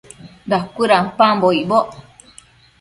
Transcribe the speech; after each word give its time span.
Dacuëdampambo 0.49 1.47
icboc 1.61 1.89